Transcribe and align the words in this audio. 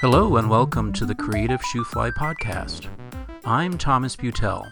Hello 0.00 0.36
and 0.36 0.50
welcome 0.50 0.92
to 0.92 1.06
the 1.06 1.14
Creative 1.14 1.58
Shoofly 1.62 2.12
podcast. 2.12 2.86
I'm 3.46 3.78
Thomas 3.78 4.14
Beutel. 4.14 4.70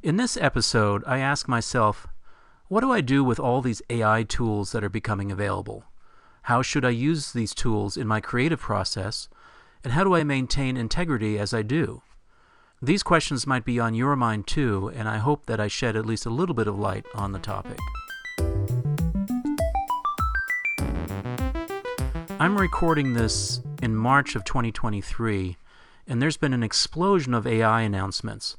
In 0.00 0.16
this 0.16 0.36
episode, 0.36 1.02
I 1.08 1.18
ask 1.18 1.48
myself, 1.48 2.06
what 2.68 2.82
do 2.82 2.92
I 2.92 3.00
do 3.00 3.24
with 3.24 3.40
all 3.40 3.60
these 3.60 3.82
AI 3.90 4.22
tools 4.22 4.70
that 4.70 4.84
are 4.84 4.88
becoming 4.88 5.32
available? 5.32 5.86
How 6.42 6.62
should 6.62 6.84
I 6.84 6.90
use 6.90 7.32
these 7.32 7.52
tools 7.52 7.96
in 7.96 8.06
my 8.06 8.20
creative 8.20 8.60
process? 8.60 9.28
And 9.82 9.92
how 9.92 10.04
do 10.04 10.14
I 10.14 10.22
maintain 10.22 10.76
integrity 10.76 11.36
as 11.36 11.52
I 11.52 11.62
do? 11.62 12.02
These 12.80 13.02
questions 13.02 13.44
might 13.44 13.64
be 13.64 13.80
on 13.80 13.96
your 13.96 14.14
mind 14.14 14.46
too, 14.46 14.92
and 14.94 15.08
I 15.08 15.18
hope 15.18 15.46
that 15.46 15.58
I 15.58 15.66
shed 15.66 15.96
at 15.96 16.06
least 16.06 16.26
a 16.26 16.30
little 16.30 16.54
bit 16.54 16.68
of 16.68 16.78
light 16.78 17.06
on 17.16 17.32
the 17.32 17.40
topic. 17.40 17.80
I'm 22.38 22.56
recording 22.56 23.14
this 23.14 23.60
in 23.82 23.96
March 23.96 24.36
of 24.36 24.44
2023, 24.44 25.56
and 26.06 26.22
there's 26.22 26.36
been 26.36 26.52
an 26.52 26.62
explosion 26.62 27.34
of 27.34 27.46
AI 27.46 27.80
announcements. 27.80 28.56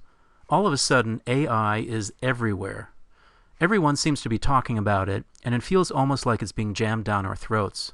All 0.50 0.68
of 0.68 0.74
a 0.74 0.78
sudden, 0.78 1.22
AI 1.26 1.78
is 1.78 2.12
everywhere. 2.22 2.92
Everyone 3.62 3.96
seems 3.96 4.22
to 4.22 4.30
be 4.30 4.38
talking 4.38 4.78
about 4.78 5.08
it, 5.08 5.24
and 5.46 5.56
it 5.56 5.64
feels 5.64 5.90
almost 5.90 6.26
like 6.26 6.42
it's 6.42 6.52
being 6.52 6.74
jammed 6.74 7.06
down 7.06 7.26
our 7.26 7.38
throats. 7.38 7.94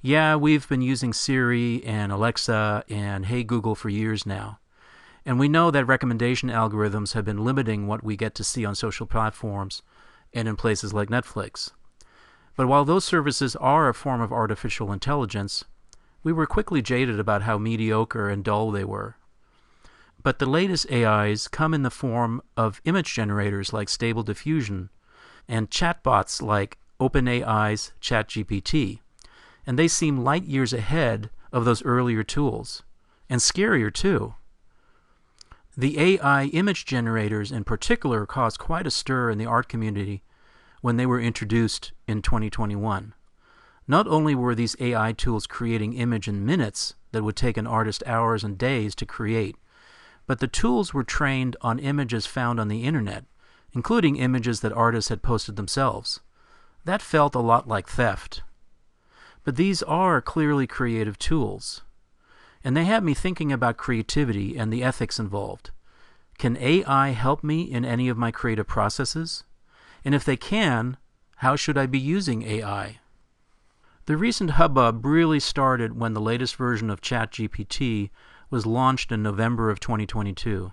Yeah, 0.00 0.34
we've 0.34 0.66
been 0.66 0.80
using 0.80 1.12
Siri 1.12 1.84
and 1.84 2.10
Alexa 2.10 2.84
and 2.88 3.26
Hey 3.26 3.44
Google 3.44 3.74
for 3.74 3.90
years 3.90 4.24
now. 4.24 4.60
And 5.26 5.38
we 5.38 5.46
know 5.46 5.70
that 5.70 5.84
recommendation 5.84 6.48
algorithms 6.48 7.12
have 7.12 7.26
been 7.26 7.44
limiting 7.44 7.86
what 7.86 8.02
we 8.02 8.16
get 8.16 8.34
to 8.36 8.44
see 8.44 8.64
on 8.64 8.74
social 8.74 9.06
platforms 9.06 9.82
and 10.32 10.48
in 10.48 10.56
places 10.56 10.94
like 10.94 11.10
Netflix. 11.10 11.72
But 12.56 12.66
while 12.66 12.86
those 12.86 13.04
services 13.04 13.54
are 13.56 13.90
a 13.90 13.94
form 13.94 14.22
of 14.22 14.32
artificial 14.32 14.90
intelligence, 14.90 15.64
we 16.22 16.32
were 16.32 16.46
quickly 16.46 16.82
jaded 16.82 17.18
about 17.18 17.42
how 17.42 17.58
mediocre 17.58 18.28
and 18.28 18.44
dull 18.44 18.70
they 18.70 18.84
were. 18.84 19.16
But 20.22 20.38
the 20.38 20.46
latest 20.46 20.90
AIs 20.92 21.48
come 21.48 21.72
in 21.72 21.82
the 21.82 21.90
form 21.90 22.42
of 22.56 22.80
image 22.84 23.14
generators 23.14 23.72
like 23.72 23.88
Stable 23.88 24.22
Diffusion 24.22 24.90
and 25.48 25.70
chatbots 25.70 26.42
like 26.42 26.78
OpenAI's 27.00 27.92
ChatGPT, 28.00 29.00
and 29.66 29.78
they 29.78 29.88
seem 29.88 30.18
light 30.18 30.44
years 30.44 30.72
ahead 30.72 31.30
of 31.52 31.64
those 31.64 31.84
earlier 31.84 32.22
tools, 32.22 32.82
and 33.28 33.40
scarier 33.40 33.92
too. 33.92 34.34
The 35.76 35.98
AI 35.98 36.44
image 36.46 36.84
generators 36.84 37.50
in 37.50 37.64
particular 37.64 38.26
caused 38.26 38.58
quite 38.58 38.86
a 38.86 38.90
stir 38.90 39.30
in 39.30 39.38
the 39.38 39.46
art 39.46 39.68
community 39.68 40.22
when 40.82 40.96
they 40.96 41.06
were 41.06 41.20
introduced 41.20 41.92
in 42.06 42.22
2021. 42.22 43.14
Not 43.86 44.06
only 44.06 44.34
were 44.34 44.54
these 44.54 44.76
AI 44.78 45.12
tools 45.12 45.46
creating 45.46 45.94
image 45.94 46.28
in 46.28 46.46
minutes 46.46 46.94
that 47.12 47.22
would 47.22 47.36
take 47.36 47.56
an 47.56 47.66
artist 47.66 48.02
hours 48.06 48.44
and 48.44 48.56
days 48.56 48.94
to 48.96 49.06
create, 49.06 49.56
but 50.26 50.38
the 50.38 50.46
tools 50.46 50.94
were 50.94 51.02
trained 51.02 51.56
on 51.60 51.78
images 51.78 52.26
found 52.26 52.60
on 52.60 52.68
the 52.68 52.84
internet, 52.84 53.24
including 53.72 54.16
images 54.16 54.60
that 54.60 54.72
artists 54.72 55.08
had 55.08 55.22
posted 55.22 55.56
themselves. 55.56 56.20
That 56.84 57.02
felt 57.02 57.34
a 57.34 57.40
lot 57.40 57.66
like 57.66 57.88
theft. 57.88 58.42
But 59.44 59.56
these 59.56 59.82
are 59.82 60.20
clearly 60.20 60.66
creative 60.66 61.18
tools. 61.18 61.82
And 62.62 62.76
they 62.76 62.84
have 62.84 63.02
me 63.02 63.14
thinking 63.14 63.50
about 63.52 63.76
creativity 63.76 64.56
and 64.56 64.72
the 64.72 64.82
ethics 64.82 65.18
involved. 65.18 65.70
Can 66.38 66.56
AI 66.58 67.10
help 67.10 67.42
me 67.42 67.62
in 67.62 67.84
any 67.84 68.08
of 68.08 68.16
my 68.16 68.30
creative 68.30 68.66
processes? 68.66 69.44
And 70.04 70.14
if 70.14 70.24
they 70.24 70.36
can, 70.36 70.96
how 71.36 71.56
should 71.56 71.76
I 71.76 71.86
be 71.86 71.98
using 71.98 72.42
AI? 72.42 73.00
The 74.10 74.16
recent 74.16 74.50
hubbub 74.50 75.06
really 75.06 75.38
started 75.38 75.96
when 75.96 76.14
the 76.14 76.20
latest 76.20 76.56
version 76.56 76.90
of 76.90 77.00
ChatGPT 77.00 78.10
was 78.50 78.66
launched 78.66 79.12
in 79.12 79.22
November 79.22 79.70
of 79.70 79.78
2022. 79.78 80.72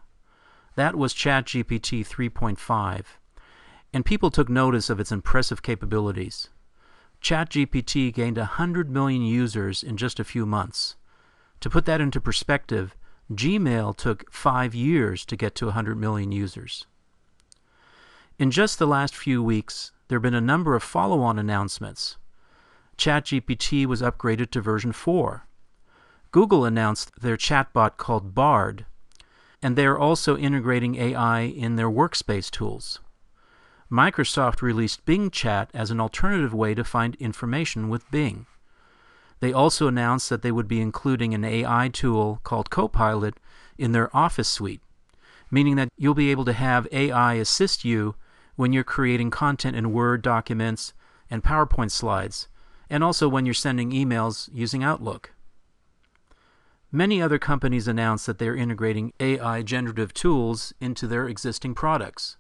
That 0.74 0.96
was 0.96 1.14
ChatGPT 1.14 2.04
3.5, 2.04 3.06
and 3.94 4.04
people 4.04 4.32
took 4.32 4.50
notice 4.50 4.90
of 4.90 5.00
its 5.00 5.12
impressive 5.12 5.62
capabilities. 5.62 6.50
ChatGPT 7.22 8.12
gained 8.12 8.38
100 8.38 8.90
million 8.90 9.22
users 9.22 9.84
in 9.84 9.98
just 9.98 10.20
a 10.20 10.24
few 10.24 10.48
months. 10.48 10.96
To 11.60 11.70
put 11.70 11.86
that 11.86 12.02
into 12.02 12.20
perspective, 12.20 12.96
Gmail 13.32 13.96
took 13.96 14.34
five 14.34 14.74
years 14.74 15.24
to 15.26 15.36
get 15.36 15.54
to 15.58 15.66
100 15.66 15.96
million 15.96 16.32
users. 16.32 16.88
In 18.40 18.50
just 18.50 18.80
the 18.80 18.88
last 18.88 19.16
few 19.16 19.44
weeks, 19.44 19.92
there 20.08 20.16
have 20.16 20.24
been 20.24 20.34
a 20.34 20.42
number 20.42 20.74
of 20.74 20.82
follow 20.82 21.22
on 21.22 21.38
announcements. 21.38 22.18
ChatGPT 22.98 23.86
was 23.86 24.02
upgraded 24.02 24.52
to 24.52 24.62
version 24.62 24.92
4. 24.92 25.48
Google 26.32 26.66
announced 26.66 27.12
their 27.22 27.38
chatbot 27.38 27.98
called 27.98 28.34
Bard, 28.34 28.86
and 29.62 29.76
they 29.76 29.86
are 29.86 29.98
also 29.98 30.38
integrating 30.38 30.96
AI 30.96 31.42
in 31.42 31.76
their 31.76 31.90
workspace 31.90 32.50
tools. 32.50 33.00
Microsoft 33.92 34.62
released 34.62 35.06
Bing 35.06 35.32
Chat 35.32 35.70
as 35.74 35.92
an 35.92 36.02
alternative 36.02 36.54
way 36.54 36.76
to 36.76 36.84
find 36.84 37.16
information 37.16 37.88
with 37.88 38.10
Bing. 38.12 38.46
They 39.40 39.54
also 39.54 39.88
announced 39.88 40.30
that 40.30 40.42
they 40.42 40.52
would 40.52 40.68
be 40.68 40.82
including 40.82 41.34
an 41.34 41.46
AI 41.46 41.90
tool 41.90 42.42
called 42.44 42.70
Copilot 42.70 43.36
in 43.78 43.92
their 43.92 44.16
Office 44.16 44.50
suite, 44.50 44.82
meaning 45.50 45.76
that 45.76 45.90
you'll 45.98 46.14
be 46.14 46.32
able 46.32 46.46
to 46.46 46.54
have 46.54 46.88
AI 46.92 47.36
assist 47.36 47.86
you 47.86 48.16
when 48.56 48.74
you're 48.74 48.84
creating 48.84 49.30
content 49.30 49.78
in 49.78 49.94
Word 49.94 50.22
documents 50.22 50.94
and 51.30 51.44
PowerPoint 51.44 51.92
slides, 51.92 52.48
and 52.90 53.04
also 53.04 53.28
when 53.28 53.46
you're 53.46 53.54
sending 53.54 53.92
emails 53.92 54.50
using 54.54 54.84
Outlook. 54.84 55.34
Many 56.92 57.22
other 57.22 57.38
companies 57.38 57.88
announced 57.88 58.26
that 58.28 58.40
they're 58.40 58.56
integrating 58.56 59.12
AI 59.20 59.62
generative 59.62 60.14
tools 60.14 60.74
into 60.80 61.06
their 61.06 61.28
existing 61.28 61.76
products. 61.76 62.38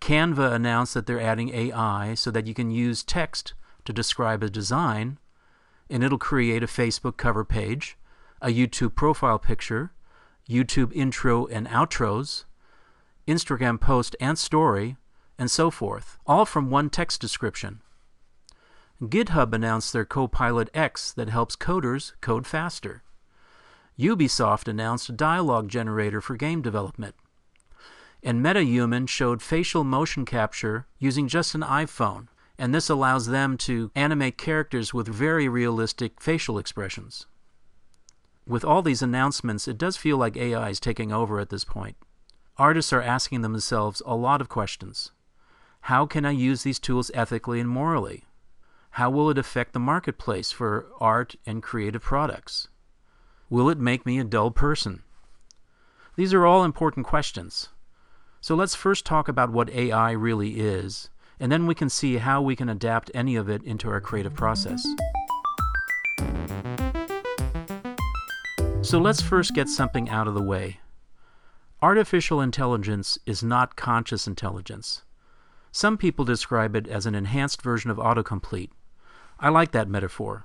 Canva 0.00 0.52
announced 0.52 0.94
that 0.94 1.06
they're 1.06 1.20
adding 1.20 1.52
AI 1.52 2.14
so 2.14 2.30
that 2.30 2.46
you 2.46 2.54
can 2.54 2.70
use 2.70 3.02
text 3.02 3.54
to 3.84 3.92
describe 3.92 4.42
a 4.42 4.48
design, 4.48 5.18
and 5.90 6.04
it'll 6.04 6.18
create 6.18 6.62
a 6.62 6.68
Facebook 6.68 7.16
cover 7.16 7.44
page, 7.44 7.98
a 8.40 8.48
YouTube 8.48 8.94
profile 8.94 9.38
picture, 9.38 9.92
YouTube 10.48 10.92
intro 10.94 11.46
and 11.46 11.66
outros, 11.68 12.44
Instagram 13.26 13.80
post 13.80 14.16
and 14.20 14.38
story, 14.38 14.96
and 15.38 15.50
so 15.50 15.70
forth, 15.70 16.18
all 16.26 16.44
from 16.44 16.70
one 16.70 16.88
text 16.88 17.20
description. 17.20 17.80
GitHub 19.02 19.54
announced 19.54 19.94
their 19.94 20.04
Copilot 20.04 20.68
X 20.74 21.12
that 21.12 21.30
helps 21.30 21.56
coders 21.56 22.12
code 22.20 22.46
faster. 22.46 23.02
Ubisoft 23.98 24.68
announced 24.68 25.08
a 25.08 25.12
dialogue 25.12 25.68
generator 25.68 26.20
for 26.20 26.36
game 26.36 26.60
development. 26.60 27.14
And 28.22 28.44
MetaHuman 28.44 29.08
showed 29.08 29.40
facial 29.40 29.84
motion 29.84 30.26
capture 30.26 30.86
using 30.98 31.28
just 31.28 31.54
an 31.54 31.62
iPhone, 31.62 32.28
and 32.58 32.74
this 32.74 32.90
allows 32.90 33.28
them 33.28 33.56
to 33.58 33.90
animate 33.94 34.36
characters 34.36 34.92
with 34.92 35.08
very 35.08 35.48
realistic 35.48 36.20
facial 36.20 36.58
expressions. 36.58 37.26
With 38.46 38.66
all 38.66 38.82
these 38.82 39.00
announcements, 39.00 39.66
it 39.66 39.78
does 39.78 39.96
feel 39.96 40.18
like 40.18 40.36
AI 40.36 40.68
is 40.68 40.80
taking 40.80 41.10
over 41.10 41.40
at 41.40 41.48
this 41.48 41.64
point. 41.64 41.96
Artists 42.58 42.92
are 42.92 43.00
asking 43.00 43.40
themselves 43.40 44.02
a 44.04 44.14
lot 44.14 44.42
of 44.42 44.50
questions. 44.50 45.12
How 45.82 46.04
can 46.04 46.26
I 46.26 46.32
use 46.32 46.62
these 46.62 46.78
tools 46.78 47.10
ethically 47.14 47.60
and 47.60 47.68
morally? 47.70 48.24
How 48.94 49.08
will 49.08 49.30
it 49.30 49.38
affect 49.38 49.72
the 49.72 49.78
marketplace 49.78 50.50
for 50.50 50.86
art 51.00 51.36
and 51.46 51.62
creative 51.62 52.02
products? 52.02 52.68
Will 53.48 53.70
it 53.70 53.78
make 53.78 54.04
me 54.04 54.18
a 54.18 54.24
dull 54.24 54.50
person? 54.50 55.02
These 56.16 56.34
are 56.34 56.44
all 56.44 56.64
important 56.64 57.06
questions. 57.06 57.68
So 58.40 58.54
let's 58.54 58.74
first 58.74 59.06
talk 59.06 59.28
about 59.28 59.52
what 59.52 59.70
AI 59.70 60.10
really 60.10 60.60
is, 60.60 61.08
and 61.38 61.52
then 61.52 61.66
we 61.66 61.74
can 61.74 61.88
see 61.88 62.16
how 62.16 62.42
we 62.42 62.56
can 62.56 62.68
adapt 62.68 63.10
any 63.14 63.36
of 63.36 63.48
it 63.48 63.62
into 63.62 63.88
our 63.88 64.00
creative 64.00 64.34
process. 64.34 64.84
So 68.82 68.98
let's 68.98 69.22
first 69.22 69.54
get 69.54 69.68
something 69.68 70.08
out 70.08 70.26
of 70.26 70.34
the 70.34 70.42
way. 70.42 70.80
Artificial 71.80 72.40
intelligence 72.40 73.18
is 73.24 73.42
not 73.42 73.76
conscious 73.76 74.26
intelligence. 74.26 75.02
Some 75.70 75.96
people 75.96 76.24
describe 76.24 76.74
it 76.74 76.88
as 76.88 77.06
an 77.06 77.14
enhanced 77.14 77.62
version 77.62 77.90
of 77.90 77.98
autocomplete. 77.98 78.70
I 79.40 79.48
like 79.48 79.72
that 79.72 79.88
metaphor. 79.88 80.44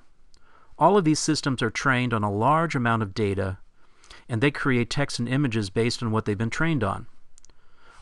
All 0.79 0.97
of 0.97 1.03
these 1.03 1.19
systems 1.19 1.61
are 1.61 1.69
trained 1.69 2.13
on 2.13 2.23
a 2.23 2.31
large 2.31 2.75
amount 2.75 3.03
of 3.03 3.13
data, 3.13 3.57
and 4.29 4.41
they 4.41 4.51
create 4.51 4.89
text 4.89 5.19
and 5.19 5.27
images 5.27 5.69
based 5.69 6.01
on 6.01 6.11
what 6.11 6.25
they've 6.25 6.37
been 6.37 6.49
trained 6.49 6.83
on. 6.83 7.07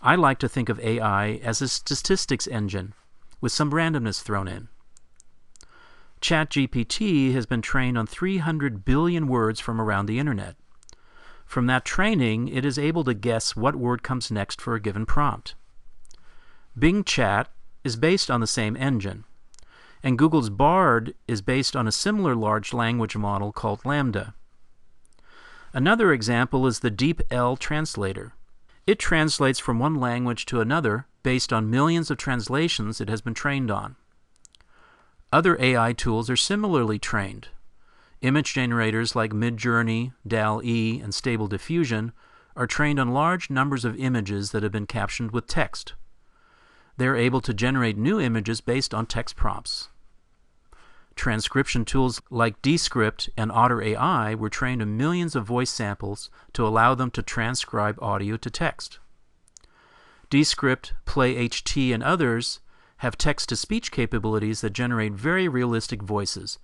I 0.01 0.15
like 0.15 0.37
to 0.39 0.49
think 0.49 0.69
of 0.69 0.79
AI 0.79 1.39
as 1.43 1.61
a 1.61 1.67
statistics 1.67 2.47
engine 2.47 2.93
with 3.41 3.51
some 3.51 3.71
randomness 3.71 4.21
thrown 4.21 4.47
in. 4.47 4.69
ChatGPT 6.21 7.33
has 7.33 7.45
been 7.45 7.61
trained 7.61 7.97
on 7.97 8.07
300 8.07 8.85
billion 8.85 9.27
words 9.27 9.59
from 9.59 9.81
around 9.81 10.05
the 10.05 10.19
internet. 10.19 10.55
From 11.45 11.67
that 11.67 11.85
training, 11.85 12.47
it 12.47 12.65
is 12.65 12.79
able 12.79 13.03
to 13.03 13.13
guess 13.13 13.55
what 13.55 13.75
word 13.75 14.03
comes 14.03 14.31
next 14.31 14.61
for 14.61 14.75
a 14.75 14.79
given 14.79 15.05
prompt. 15.05 15.55
Bing 16.77 17.03
Chat 17.03 17.51
is 17.83 17.95
based 17.95 18.31
on 18.31 18.39
the 18.41 18.47
same 18.47 18.77
engine, 18.77 19.25
and 20.03 20.17
Google's 20.17 20.49
Bard 20.49 21.15
is 21.27 21.41
based 21.41 21.75
on 21.75 21.87
a 21.87 21.91
similar 21.91 22.35
large 22.35 22.73
language 22.73 23.15
model 23.15 23.53
called 23.53 23.81
LaMDA. 23.83 24.33
Another 25.73 26.11
example 26.11 26.67
is 26.67 26.79
the 26.79 26.91
DeepL 26.91 27.57
translator. 27.57 28.33
It 28.85 28.99
translates 28.99 29.59
from 29.59 29.79
one 29.79 29.95
language 29.95 30.45
to 30.47 30.59
another 30.59 31.07
based 31.23 31.53
on 31.53 31.69
millions 31.69 32.11
of 32.11 32.17
translations 32.17 32.99
it 32.99 33.09
has 33.09 33.21
been 33.21 33.33
trained 33.33 33.71
on. 33.71 33.95
Other 35.31 35.59
AI 35.59 35.93
tools 35.93 36.29
are 36.29 36.35
similarly 36.35 36.99
trained. 36.99 37.47
Image 38.21 38.53
generators 38.53 39.15
like 39.15 39.31
Midjourney, 39.31 40.13
DALL-E, 40.27 40.99
and 40.99 41.13
Stable 41.13 41.47
Diffusion 41.47 42.11
are 42.55 42.67
trained 42.67 42.99
on 42.99 43.13
large 43.13 43.49
numbers 43.49 43.83
of 43.83 43.97
images 43.97 44.51
that 44.51 44.63
have 44.63 44.71
been 44.71 44.85
captioned 44.85 45.31
with 45.31 45.47
text. 45.47 45.93
They 46.97 47.07
are 47.07 47.15
able 47.15 47.41
to 47.41 47.53
generate 47.53 47.97
new 47.97 48.19
images 48.19 48.61
based 48.61 48.93
on 48.93 49.07
text 49.07 49.35
prompts. 49.35 49.89
Transcription 51.15 51.85
tools 51.85 52.21
like 52.29 52.61
Descript 52.61 53.29
and 53.37 53.51
Otter 53.51 53.81
AI 53.81 54.35
were 54.35 54.49
trained 54.49 54.81
on 54.81 54.97
millions 54.97 55.35
of 55.35 55.45
voice 55.45 55.69
samples 55.69 56.29
to 56.53 56.65
allow 56.65 56.95
them 56.95 57.11
to 57.11 57.21
transcribe 57.21 58.01
audio 58.01 58.35
to 58.37 58.49
text. 58.49 58.99
Descript, 60.29 60.93
PlayHT, 61.05 61.93
and 61.93 62.01
others 62.01 62.59
have 62.97 63.17
text 63.17 63.49
to 63.49 63.55
speech 63.55 63.91
capabilities 63.91 64.61
that 64.61 64.71
generate 64.71 65.13
very 65.13 65.47
realistic 65.47 66.01
voices, 66.01 66.57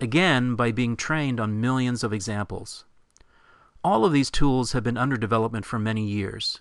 again 0.00 0.54
by 0.54 0.70
being 0.72 0.96
trained 0.96 1.40
on 1.40 1.60
millions 1.60 2.04
of 2.04 2.12
examples. 2.12 2.84
All 3.82 4.04
of 4.04 4.12
these 4.12 4.30
tools 4.30 4.72
have 4.72 4.82
been 4.82 4.98
under 4.98 5.16
development 5.16 5.64
for 5.64 5.78
many 5.78 6.04
years, 6.04 6.60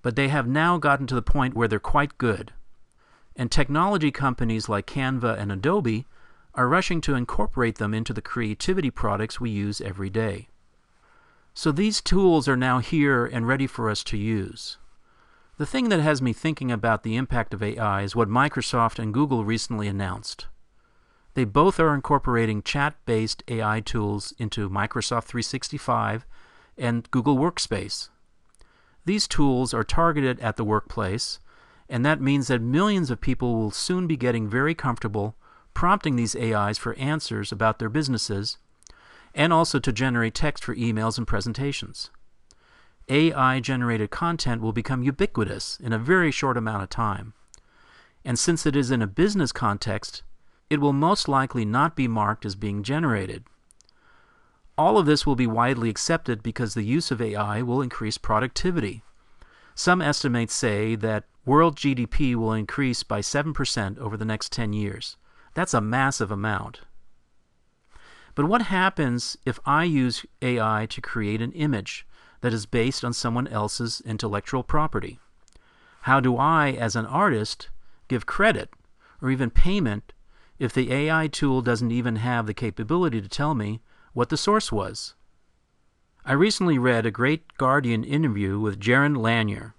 but 0.00 0.16
they 0.16 0.28
have 0.28 0.46
now 0.46 0.78
gotten 0.78 1.06
to 1.08 1.14
the 1.14 1.22
point 1.22 1.54
where 1.54 1.68
they're 1.68 1.78
quite 1.78 2.18
good. 2.18 2.52
And 3.34 3.50
technology 3.50 4.10
companies 4.10 4.68
like 4.68 4.86
Canva 4.86 5.38
and 5.38 5.50
Adobe 5.50 6.06
are 6.56 6.68
rushing 6.68 7.00
to 7.02 7.14
incorporate 7.14 7.76
them 7.76 7.94
into 7.94 8.12
the 8.12 8.22
creativity 8.22 8.90
products 8.90 9.38
we 9.38 9.50
use 9.50 9.80
every 9.80 10.10
day. 10.10 10.48
So 11.54 11.70
these 11.70 12.00
tools 12.00 12.48
are 12.48 12.56
now 12.56 12.78
here 12.80 13.26
and 13.26 13.46
ready 13.46 13.66
for 13.66 13.88
us 13.88 14.02
to 14.04 14.16
use. 14.16 14.78
The 15.58 15.66
thing 15.66 15.88
that 15.90 16.00
has 16.00 16.20
me 16.20 16.32
thinking 16.32 16.72
about 16.72 17.02
the 17.02 17.16
impact 17.16 17.54
of 17.54 17.62
AI 17.62 18.02
is 18.02 18.16
what 18.16 18.28
Microsoft 18.28 18.98
and 18.98 19.14
Google 19.14 19.44
recently 19.44 19.88
announced. 19.88 20.46
They 21.34 21.44
both 21.44 21.78
are 21.78 21.94
incorporating 21.94 22.62
chat 22.62 22.96
based 23.04 23.42
AI 23.48 23.80
tools 23.80 24.34
into 24.38 24.70
Microsoft 24.70 25.24
365 25.24 26.26
and 26.78 27.10
Google 27.10 27.36
Workspace. 27.36 28.08
These 29.04 29.28
tools 29.28 29.72
are 29.72 29.84
targeted 29.84 30.40
at 30.40 30.56
the 30.56 30.64
workplace, 30.64 31.38
and 31.88 32.04
that 32.04 32.20
means 32.20 32.48
that 32.48 32.60
millions 32.60 33.10
of 33.10 33.20
people 33.20 33.54
will 33.54 33.70
soon 33.70 34.06
be 34.06 34.16
getting 34.16 34.48
very 34.48 34.74
comfortable 34.74 35.36
prompting 35.76 36.16
these 36.16 36.34
AIs 36.34 36.78
for 36.78 36.94
answers 36.94 37.52
about 37.52 37.78
their 37.78 37.90
businesses, 37.90 38.56
and 39.34 39.52
also 39.52 39.78
to 39.78 39.92
generate 39.92 40.34
text 40.34 40.64
for 40.64 40.74
emails 40.74 41.18
and 41.18 41.26
presentations. 41.26 42.08
AI 43.10 43.60
generated 43.60 44.10
content 44.10 44.62
will 44.62 44.72
become 44.72 45.02
ubiquitous 45.02 45.78
in 45.78 45.92
a 45.92 45.98
very 45.98 46.30
short 46.30 46.56
amount 46.56 46.82
of 46.82 46.88
time. 46.88 47.34
And 48.24 48.38
since 48.38 48.64
it 48.64 48.74
is 48.74 48.90
in 48.90 49.02
a 49.02 49.06
business 49.06 49.52
context, 49.52 50.22
it 50.70 50.80
will 50.80 50.94
most 50.94 51.28
likely 51.28 51.66
not 51.66 51.94
be 51.94 52.08
marked 52.08 52.46
as 52.46 52.54
being 52.54 52.82
generated. 52.82 53.44
All 54.78 54.96
of 54.96 55.04
this 55.04 55.26
will 55.26 55.36
be 55.36 55.46
widely 55.46 55.90
accepted 55.90 56.42
because 56.42 56.72
the 56.72 56.84
use 56.84 57.10
of 57.10 57.20
AI 57.20 57.60
will 57.60 57.82
increase 57.82 58.16
productivity. 58.16 59.02
Some 59.74 60.00
estimates 60.00 60.54
say 60.54 60.94
that 60.96 61.24
world 61.44 61.76
GDP 61.76 62.34
will 62.34 62.54
increase 62.54 63.02
by 63.02 63.20
7% 63.20 63.98
over 63.98 64.16
the 64.16 64.24
next 64.24 64.52
10 64.52 64.72
years. 64.72 65.18
That's 65.56 65.72
a 65.72 65.80
massive 65.80 66.30
amount. 66.30 66.82
But 68.34 68.44
what 68.44 68.60
happens 68.60 69.38
if 69.46 69.58
I 69.64 69.84
use 69.84 70.26
AI 70.42 70.86
to 70.90 71.00
create 71.00 71.40
an 71.40 71.52
image 71.52 72.06
that 72.42 72.52
is 72.52 72.66
based 72.66 73.02
on 73.02 73.14
someone 73.14 73.48
else's 73.48 74.02
intellectual 74.04 74.62
property? 74.62 75.18
How 76.02 76.20
do 76.20 76.36
I, 76.36 76.72
as 76.72 76.94
an 76.94 77.06
artist, 77.06 77.70
give 78.06 78.26
credit 78.26 78.68
or 79.22 79.30
even 79.30 79.48
payment 79.48 80.12
if 80.58 80.74
the 80.74 80.92
AI 80.92 81.26
tool 81.26 81.62
doesn't 81.62 81.90
even 81.90 82.16
have 82.16 82.46
the 82.46 82.52
capability 82.52 83.22
to 83.22 83.28
tell 83.28 83.54
me 83.54 83.80
what 84.12 84.28
the 84.28 84.36
source 84.36 84.70
was? 84.70 85.14
I 86.22 86.34
recently 86.34 86.76
read 86.76 87.06
a 87.06 87.10
great 87.10 87.56
Guardian 87.56 88.04
interview 88.04 88.60
with 88.60 88.78
Jaron 88.78 89.16
Lanier. 89.16 89.74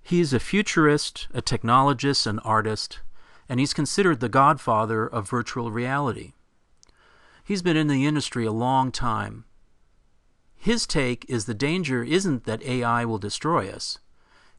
He 0.00 0.20
is 0.20 0.32
a 0.32 0.38
futurist, 0.38 1.26
a 1.34 1.42
technologist, 1.42 2.24
an 2.28 2.38
artist, 2.38 3.00
and 3.48 3.58
he's 3.58 3.74
considered 3.74 4.20
the 4.20 4.28
godfather 4.28 5.06
of 5.06 5.28
virtual 5.28 5.70
reality. 5.70 6.32
He's 7.44 7.62
been 7.62 7.76
in 7.76 7.88
the 7.88 8.04
industry 8.04 8.44
a 8.44 8.52
long 8.52 8.92
time. 8.92 9.44
His 10.54 10.86
take 10.86 11.24
is 11.28 11.44
the 11.44 11.54
danger 11.54 12.02
isn't 12.02 12.44
that 12.44 12.62
AI 12.62 13.04
will 13.04 13.18
destroy 13.18 13.70
us, 13.70 13.98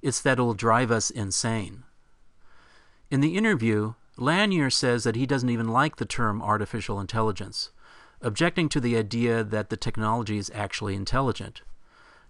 it's 0.01 0.21
that 0.21 0.39
it 0.39 0.41
will 0.41 0.53
drive 0.53 0.91
us 0.91 1.11
insane. 1.11 1.83
In 3.11 3.21
the 3.21 3.37
interview, 3.37 3.93
Lanier 4.17 4.69
says 4.69 5.03
that 5.03 5.15
he 5.15 5.25
doesn't 5.25 5.49
even 5.49 5.67
like 5.67 5.97
the 5.97 6.05
term 6.05 6.41
artificial 6.41 6.99
intelligence, 6.99 7.71
objecting 8.21 8.69
to 8.69 8.79
the 8.79 8.97
idea 8.97 9.43
that 9.43 9.69
the 9.69 9.77
technology 9.77 10.37
is 10.37 10.51
actually 10.53 10.95
intelligent. 10.95 11.61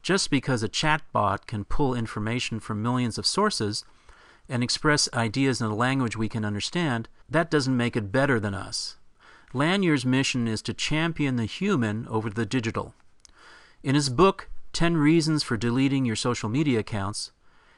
Just 0.01 0.29
because 0.29 0.63
a 0.63 0.69
chatbot 0.69 1.45
can 1.45 1.65
pull 1.65 1.93
information 1.93 2.59
from 2.59 2.81
millions 2.81 3.17
of 3.17 3.25
sources 3.25 3.83
and 4.49 4.63
express 4.63 5.07
ideas 5.13 5.61
in 5.61 5.67
a 5.67 5.75
language 5.75 6.17
we 6.17 6.27
can 6.27 6.43
understand, 6.43 7.07
that 7.29 7.51
doesn't 7.51 7.77
make 7.77 7.95
it 7.95 8.11
better 8.11 8.39
than 8.39 8.53
us. 8.53 8.97
Lanier's 9.53 10.05
mission 10.05 10.47
is 10.47 10.61
to 10.63 10.73
champion 10.73 11.35
the 11.35 11.45
human 11.45 12.07
over 12.07 12.29
the 12.29 12.45
digital. 12.45 12.93
In 13.83 13.95
his 13.95 14.09
book, 14.09 14.49
10 14.73 14.97
Reasons 14.97 15.43
for 15.43 15.57
Deleting 15.57 16.05
Your 16.05 16.15
Social 16.15 16.49
Media 16.49 16.79
Accounts, 16.79 17.31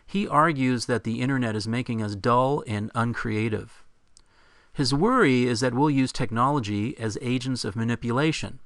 he 0.06 0.28
argues 0.28 0.88
that 0.88 1.04
the 1.04 1.22
internet 1.22 1.56
is 1.56 1.68
making 1.68 2.02
us 2.02 2.16
dull 2.16 2.64
and 2.68 2.92
uncreative. 2.96 3.84
His 4.74 4.94
worry 4.94 5.46
is 5.46 5.60
that 5.60 5.74
we'll 5.74 5.90
use 5.90 6.12
technology 6.12 6.98
as 6.98 7.18
agents 7.22 7.64
of 7.64 7.76
manipulation. 7.76 8.60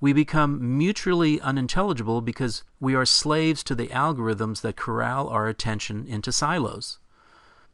We 0.00 0.12
become 0.12 0.78
mutually 0.78 1.40
unintelligible 1.40 2.20
because 2.20 2.64
we 2.80 2.94
are 2.94 3.06
slaves 3.06 3.62
to 3.64 3.74
the 3.74 3.88
algorithms 3.88 4.60
that 4.62 4.76
corral 4.76 5.28
our 5.28 5.48
attention 5.48 6.06
into 6.06 6.32
silos. 6.32 6.98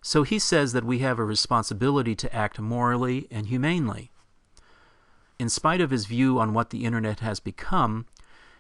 So 0.01 0.23
he 0.23 0.39
says 0.39 0.73
that 0.73 0.85
we 0.85 1.01
have 1.01 1.19
a 1.19 1.25
responsibility 1.25 2.15
to 2.15 2.35
act 2.35 2.59
morally 2.59 3.27
and 3.31 3.47
humanely. 3.47 4.11
In 5.39 5.49
spite 5.49 5.81
of 5.81 5.91
his 5.91 6.07
view 6.07 6.39
on 6.39 6.53
what 6.53 6.71
the 6.71 6.85
internet 6.85 7.21
has 7.21 7.41
become, 7.41 8.07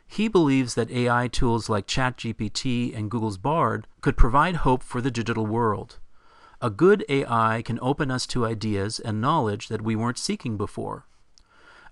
he 0.07 0.27
believes 0.27 0.75
that 0.75 0.91
AI 0.91 1.29
tools 1.29 1.69
like 1.69 1.87
ChatGPT 1.87 2.97
and 2.97 3.11
Google's 3.11 3.37
Bard 3.37 3.87
could 4.01 4.17
provide 4.17 4.57
hope 4.57 4.83
for 4.83 5.01
the 5.01 5.11
digital 5.11 5.47
world. 5.47 5.99
A 6.61 6.71
good 6.71 7.05
AI 7.09 7.62
can 7.65 7.79
open 7.81 8.11
us 8.11 8.27
to 8.29 8.47
ideas 8.47 8.99
and 8.99 9.21
knowledge 9.21 9.69
that 9.69 9.83
we 9.83 9.95
weren't 9.95 10.19
seeking 10.19 10.57
before. 10.57 11.07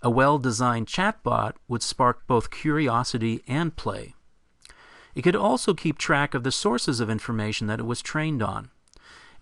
A 0.03 0.11
well 0.11 0.39
designed 0.39 0.87
chatbot 0.87 1.55
would 1.69 1.83
spark 1.83 2.27
both 2.27 2.51
curiosity 2.51 3.43
and 3.47 3.77
play. 3.77 4.15
It 5.15 5.23
could 5.23 5.37
also 5.37 5.73
keep 5.73 5.99
track 5.99 6.35
of 6.35 6.43
the 6.43 6.53
sources 6.53 7.01
of 7.01 7.11
information 7.11 7.67
that 7.69 7.81
it 7.81 7.87
was 7.87 8.03
trained 8.03 8.43
on. 8.43 8.71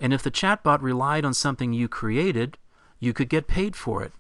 And 0.00 0.12
if 0.12 0.22
the 0.22 0.30
chatbot 0.30 0.82
relied 0.82 1.24
on 1.24 1.34
something 1.34 1.72
you 1.72 1.88
created, 1.88 2.58
you 2.98 3.12
could 3.12 3.28
get 3.28 3.46
paid 3.46 3.76
for 3.76 4.02
it. 4.02 4.12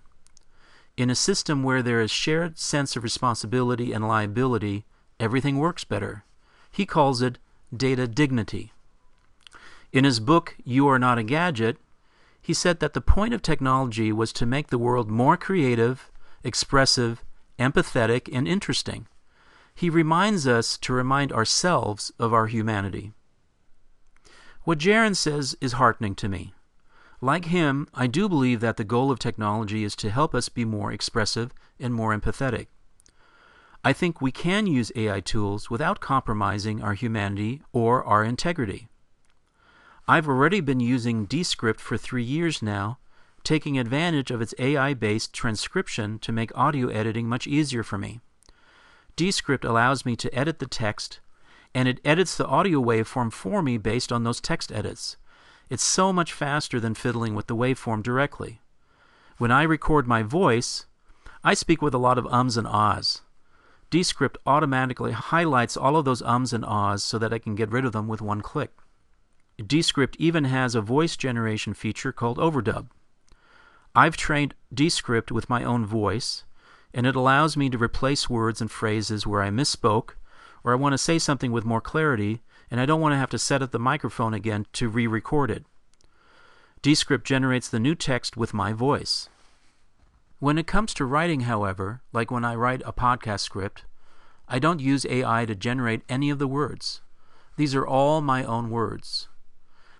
In 0.96 1.10
a 1.10 1.14
system 1.14 1.62
where 1.62 1.82
there 1.82 2.00
is 2.00 2.10
shared 2.10 2.58
sense 2.58 2.94
of 2.96 3.02
responsibility 3.02 3.92
and 3.92 4.06
liability, 4.06 4.84
everything 5.18 5.58
works 5.58 5.84
better. 5.84 6.24
He 6.70 6.86
calls 6.86 7.20
it 7.20 7.38
data 7.76 8.06
dignity. 8.06 8.72
In 9.92 10.04
his 10.04 10.20
book, 10.20 10.56
You 10.64 10.88
Are 10.88 10.98
Not 10.98 11.18
a 11.18 11.22
Gadget, 11.22 11.78
he 12.40 12.52
said 12.52 12.80
that 12.80 12.92
the 12.92 13.00
point 13.00 13.32
of 13.32 13.42
technology 13.42 14.12
was 14.12 14.32
to 14.34 14.44
make 14.44 14.68
the 14.68 14.78
world 14.78 15.10
more 15.10 15.36
creative, 15.36 16.10
expressive, 16.42 17.24
empathetic, 17.58 18.28
and 18.32 18.46
interesting. 18.46 19.06
He 19.74 19.88
reminds 19.88 20.46
us 20.46 20.76
to 20.78 20.92
remind 20.92 21.32
ourselves 21.32 22.12
of 22.18 22.32
our 22.32 22.46
humanity. 22.46 23.12
What 24.64 24.78
Jaron 24.78 25.14
says 25.14 25.54
is 25.60 25.74
heartening 25.74 26.14
to 26.14 26.28
me. 26.28 26.54
Like 27.20 27.46
him, 27.46 27.86
I 27.92 28.06
do 28.06 28.30
believe 28.30 28.60
that 28.60 28.78
the 28.78 28.84
goal 28.84 29.10
of 29.10 29.18
technology 29.18 29.84
is 29.84 29.94
to 29.96 30.10
help 30.10 30.34
us 30.34 30.48
be 30.48 30.64
more 30.64 30.90
expressive 30.90 31.52
and 31.78 31.92
more 31.92 32.16
empathetic. 32.16 32.68
I 33.84 33.92
think 33.92 34.22
we 34.22 34.32
can 34.32 34.66
use 34.66 34.90
AI 34.96 35.20
tools 35.20 35.68
without 35.68 36.00
compromising 36.00 36.82
our 36.82 36.94
humanity 36.94 37.60
or 37.74 38.02
our 38.04 38.24
integrity. 38.24 38.88
I've 40.08 40.28
already 40.28 40.60
been 40.60 40.80
using 40.80 41.26
Descript 41.26 41.78
for 41.78 41.98
three 41.98 42.24
years 42.24 42.62
now, 42.62 42.98
taking 43.42 43.78
advantage 43.78 44.30
of 44.30 44.40
its 44.40 44.54
AI 44.58 44.94
based 44.94 45.34
transcription 45.34 46.18
to 46.20 46.32
make 46.32 46.56
audio 46.56 46.88
editing 46.88 47.28
much 47.28 47.46
easier 47.46 47.82
for 47.82 47.98
me. 47.98 48.20
Descript 49.14 49.66
allows 49.66 50.06
me 50.06 50.16
to 50.16 50.34
edit 50.34 50.58
the 50.58 50.66
text 50.66 51.20
and 51.74 51.88
it 51.88 52.00
edits 52.04 52.36
the 52.36 52.46
audio 52.46 52.80
waveform 52.80 53.32
for 53.32 53.60
me 53.60 53.76
based 53.76 54.12
on 54.12 54.22
those 54.22 54.40
text 54.40 54.70
edits. 54.70 55.16
It's 55.68 55.82
so 55.82 56.12
much 56.12 56.32
faster 56.32 56.78
than 56.78 56.94
fiddling 56.94 57.34
with 57.34 57.48
the 57.48 57.56
waveform 57.56 58.02
directly. 58.02 58.60
When 59.38 59.50
I 59.50 59.64
record 59.64 60.06
my 60.06 60.22
voice, 60.22 60.86
I 61.42 61.54
speak 61.54 61.82
with 61.82 61.94
a 61.94 61.98
lot 61.98 62.18
of 62.18 62.26
ums 62.26 62.56
and 62.56 62.66
ahs. 62.66 63.22
Descript 63.90 64.38
automatically 64.46 65.12
highlights 65.12 65.76
all 65.76 65.96
of 65.96 66.04
those 66.04 66.22
ums 66.22 66.52
and 66.52 66.64
ahs 66.64 67.02
so 67.02 67.18
that 67.18 67.32
I 67.32 67.38
can 67.38 67.54
get 67.54 67.72
rid 67.72 67.84
of 67.84 67.92
them 67.92 68.06
with 68.06 68.22
one 68.22 68.40
click. 68.40 68.70
Descript 69.64 70.16
even 70.18 70.44
has 70.44 70.74
a 70.74 70.80
voice 70.80 71.16
generation 71.16 71.74
feature 71.74 72.12
called 72.12 72.38
Overdub. 72.38 72.86
I've 73.94 74.16
trained 74.16 74.54
Descript 74.72 75.30
with 75.30 75.50
my 75.50 75.62
own 75.62 75.86
voice, 75.86 76.44
and 76.92 77.06
it 77.06 77.14
allows 77.14 77.56
me 77.56 77.70
to 77.70 77.78
replace 77.78 78.28
words 78.28 78.60
and 78.60 78.70
phrases 78.70 79.26
where 79.26 79.42
I 79.42 79.50
misspoke 79.50 80.14
or 80.64 80.72
I 80.72 80.76
want 80.76 80.94
to 80.94 80.98
say 80.98 81.18
something 81.18 81.52
with 81.52 81.64
more 81.64 81.80
clarity 81.80 82.40
and 82.70 82.80
I 82.80 82.86
don't 82.86 83.00
want 83.00 83.12
to 83.12 83.18
have 83.18 83.30
to 83.30 83.38
set 83.38 83.62
up 83.62 83.70
the 83.70 83.78
microphone 83.78 84.34
again 84.34 84.66
to 84.72 84.88
re 84.88 85.06
record 85.06 85.50
it. 85.50 85.64
Descript 86.82 87.26
generates 87.26 87.68
the 87.68 87.78
new 87.78 87.94
text 87.94 88.36
with 88.36 88.52
my 88.52 88.72
voice. 88.72 89.28
When 90.38 90.58
it 90.58 90.66
comes 90.66 90.92
to 90.94 91.04
writing, 91.04 91.42
however, 91.42 92.02
like 92.12 92.30
when 92.30 92.44
I 92.44 92.54
write 92.54 92.82
a 92.84 92.92
podcast 92.92 93.40
script, 93.40 93.84
I 94.48 94.58
don't 94.58 94.80
use 94.80 95.06
AI 95.06 95.46
to 95.46 95.54
generate 95.54 96.02
any 96.08 96.30
of 96.30 96.38
the 96.38 96.48
words. 96.48 97.00
These 97.56 97.74
are 97.74 97.86
all 97.86 98.20
my 98.20 98.44
own 98.44 98.68
words. 98.70 99.28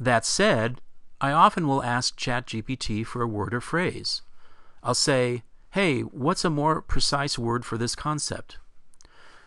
That 0.01 0.27
said, 0.27 0.81
I 1.21 1.31
often 1.31 1.67
will 1.67 1.83
ask 1.83 2.19
ChatGPT 2.19 3.07
for 3.07 3.23
a 3.23 3.27
word 3.27 3.55
or 3.55 3.61
phrase. 3.61 4.23
I'll 4.83 4.95
say, 4.95 5.45
hey, 5.71 6.03
what's 6.03 6.45
a 6.45 6.51
more 6.51 6.83
precise 6.83 7.39
word 7.39 7.65
for 7.65 7.79
this 7.79 7.95
concept? 7.95 8.59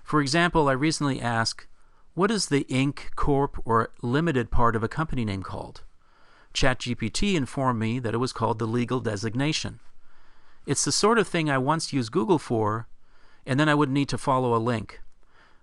For 0.07 0.21
example, 0.21 0.69
I 0.69 0.71
recently 0.71 1.19
asked, 1.19 1.67
what 2.13 2.31
is 2.31 2.45
the 2.45 2.63
Inc., 2.69 3.13
Corp., 3.17 3.61
or 3.65 3.89
Limited 4.01 4.49
part 4.49 4.73
of 4.73 4.81
a 4.81 4.87
company 4.87 5.25
name 5.25 5.43
called? 5.43 5.81
ChatGPT 6.53 7.35
informed 7.35 7.77
me 7.77 7.99
that 7.99 8.13
it 8.13 8.19
was 8.19 8.31
called 8.31 8.57
the 8.57 8.65
legal 8.65 9.01
designation. 9.01 9.81
It's 10.65 10.85
the 10.85 10.93
sort 10.93 11.19
of 11.19 11.27
thing 11.27 11.49
I 11.49 11.57
once 11.57 11.91
used 11.91 12.13
Google 12.13 12.39
for, 12.39 12.87
and 13.45 13.59
then 13.59 13.67
I 13.67 13.75
would 13.75 13.89
need 13.89 14.07
to 14.07 14.17
follow 14.17 14.55
a 14.55 14.63
link. 14.63 15.01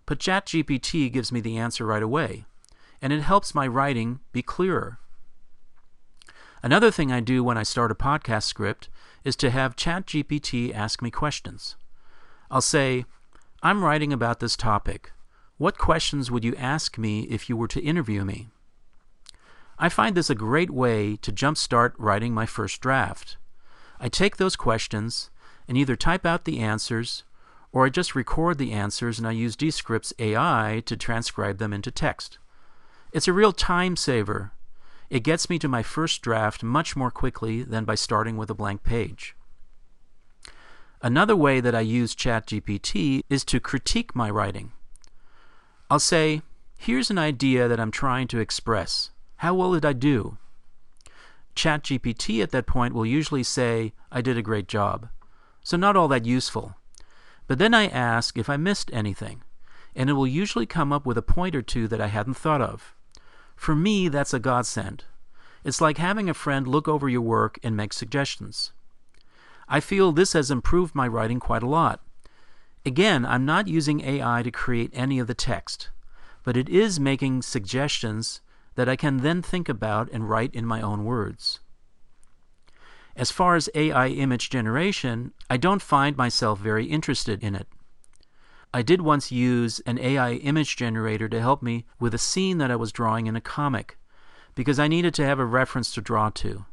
But 0.04 0.18
ChatGPT 0.18 1.10
gives 1.10 1.32
me 1.32 1.40
the 1.40 1.56
answer 1.56 1.86
right 1.86 2.02
away, 2.02 2.44
and 3.00 3.14
it 3.14 3.22
helps 3.22 3.54
my 3.54 3.66
writing 3.66 4.20
be 4.32 4.42
clearer. 4.42 4.98
Another 6.62 6.90
thing 6.90 7.10
I 7.10 7.20
do 7.20 7.42
when 7.42 7.56
I 7.56 7.62
start 7.62 7.90
a 7.90 7.94
podcast 7.94 8.42
script 8.42 8.90
is 9.24 9.36
to 9.36 9.48
have 9.48 9.74
ChatGPT 9.74 10.74
ask 10.74 11.00
me 11.00 11.10
questions. 11.10 11.76
I'll 12.50 12.60
say, 12.60 13.06
I'm 13.66 13.82
writing 13.82 14.12
about 14.12 14.40
this 14.40 14.56
topic. 14.56 15.12
What 15.56 15.78
questions 15.78 16.30
would 16.30 16.44
you 16.44 16.54
ask 16.56 16.98
me 16.98 17.22
if 17.22 17.48
you 17.48 17.56
were 17.56 17.68
to 17.68 17.80
interview 17.80 18.22
me? 18.22 18.48
I 19.78 19.88
find 19.88 20.14
this 20.14 20.28
a 20.28 20.34
great 20.34 20.68
way 20.68 21.16
to 21.22 21.32
jumpstart 21.32 21.94
writing 21.96 22.34
my 22.34 22.44
first 22.44 22.82
draft. 22.82 23.38
I 23.98 24.10
take 24.10 24.36
those 24.36 24.54
questions 24.54 25.30
and 25.66 25.78
either 25.78 25.96
type 25.96 26.26
out 26.26 26.44
the 26.44 26.58
answers 26.58 27.24
or 27.72 27.86
I 27.86 27.88
just 27.88 28.14
record 28.14 28.58
the 28.58 28.72
answers 28.72 29.18
and 29.18 29.26
I 29.26 29.30
use 29.30 29.56
Descript's 29.56 30.12
AI 30.18 30.82
to 30.84 30.94
transcribe 30.94 31.56
them 31.56 31.72
into 31.72 31.90
text. 31.90 32.36
It's 33.12 33.28
a 33.28 33.32
real 33.32 33.52
time 33.52 33.96
saver. 33.96 34.52
It 35.08 35.20
gets 35.20 35.48
me 35.48 35.58
to 35.60 35.68
my 35.68 35.82
first 35.82 36.20
draft 36.20 36.62
much 36.62 36.96
more 36.96 37.10
quickly 37.10 37.62
than 37.62 37.86
by 37.86 37.94
starting 37.94 38.36
with 38.36 38.50
a 38.50 38.54
blank 38.54 38.82
page. 38.82 39.34
Another 41.04 41.36
way 41.36 41.60
that 41.60 41.74
I 41.74 41.82
use 41.82 42.14
ChatGPT 42.14 43.24
is 43.28 43.44
to 43.44 43.60
critique 43.60 44.16
my 44.16 44.30
writing. 44.30 44.72
I'll 45.90 45.98
say, 45.98 46.40
here's 46.78 47.10
an 47.10 47.18
idea 47.18 47.68
that 47.68 47.78
I'm 47.78 47.90
trying 47.90 48.26
to 48.28 48.38
express. 48.38 49.10
How 49.36 49.52
well 49.52 49.74
did 49.74 49.84
I 49.84 49.92
do? 49.92 50.38
ChatGPT 51.54 52.42
at 52.42 52.52
that 52.52 52.64
point 52.64 52.94
will 52.94 53.04
usually 53.04 53.42
say, 53.42 53.92
I 54.10 54.22
did 54.22 54.38
a 54.38 54.42
great 54.42 54.66
job. 54.66 55.10
So, 55.62 55.76
not 55.76 55.94
all 55.94 56.08
that 56.08 56.24
useful. 56.24 56.74
But 57.46 57.58
then 57.58 57.74
I 57.74 57.86
ask 57.86 58.38
if 58.38 58.48
I 58.48 58.56
missed 58.56 58.90
anything, 58.90 59.42
and 59.94 60.08
it 60.08 60.14
will 60.14 60.26
usually 60.26 60.64
come 60.64 60.90
up 60.90 61.04
with 61.04 61.18
a 61.18 61.22
point 61.22 61.54
or 61.54 61.60
two 61.60 61.86
that 61.88 62.00
I 62.00 62.06
hadn't 62.06 62.38
thought 62.38 62.62
of. 62.62 62.94
For 63.56 63.74
me, 63.74 64.08
that's 64.08 64.32
a 64.32 64.40
godsend. 64.40 65.04
It's 65.64 65.82
like 65.82 65.98
having 65.98 66.30
a 66.30 66.34
friend 66.34 66.66
look 66.66 66.88
over 66.88 67.10
your 67.10 67.20
work 67.20 67.58
and 67.62 67.76
make 67.76 67.92
suggestions. 67.92 68.72
I 69.68 69.80
feel 69.80 70.12
this 70.12 70.32
has 70.34 70.50
improved 70.50 70.94
my 70.94 71.08
writing 71.08 71.40
quite 71.40 71.62
a 71.62 71.68
lot. 71.68 72.00
Again, 72.86 73.24
I'm 73.24 73.46
not 73.46 73.68
using 73.68 74.00
AI 74.00 74.42
to 74.42 74.50
create 74.50 74.90
any 74.92 75.18
of 75.18 75.26
the 75.26 75.34
text, 75.34 75.90
but 76.42 76.56
it 76.56 76.68
is 76.68 77.00
making 77.00 77.42
suggestions 77.42 78.42
that 78.74 78.88
I 78.88 78.96
can 78.96 79.18
then 79.18 79.40
think 79.40 79.68
about 79.68 80.10
and 80.12 80.28
write 80.28 80.54
in 80.54 80.66
my 80.66 80.82
own 80.82 81.04
words. 81.04 81.60
As 83.16 83.30
far 83.30 83.54
as 83.54 83.70
AI 83.74 84.08
image 84.08 84.50
generation, 84.50 85.32
I 85.48 85.56
don't 85.56 85.80
find 85.80 86.16
myself 86.16 86.58
very 86.58 86.86
interested 86.86 87.42
in 87.42 87.54
it. 87.54 87.68
I 88.74 88.82
did 88.82 89.02
once 89.02 89.30
use 89.30 89.78
an 89.86 90.00
AI 90.00 90.32
image 90.32 90.74
generator 90.76 91.28
to 91.28 91.40
help 91.40 91.62
me 91.62 91.86
with 92.00 92.12
a 92.12 92.18
scene 92.18 92.58
that 92.58 92.72
I 92.72 92.76
was 92.76 92.90
drawing 92.90 93.28
in 93.28 93.36
a 93.36 93.40
comic, 93.40 93.96
because 94.56 94.80
I 94.80 94.88
needed 94.88 95.14
to 95.14 95.24
have 95.24 95.38
a 95.38 95.44
reference 95.44 95.94
to 95.94 96.00
draw 96.00 96.30
to. 96.30 96.64